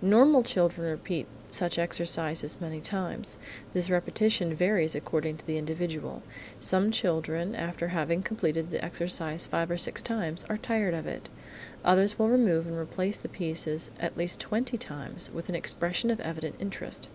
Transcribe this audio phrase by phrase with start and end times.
[0.00, 3.36] Normal children repeat such exercises many times.
[3.72, 6.22] This repetition varies according to the individual.
[6.60, 11.28] Some children after having completed the exercise five or six times are tired of it.
[11.84, 16.20] Others will remove and replace the pieces at least twenty times, with an expression of
[16.20, 17.08] evident interest.